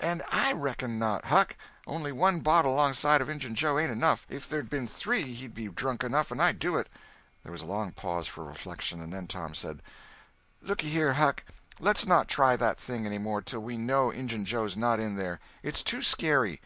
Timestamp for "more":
13.18-13.40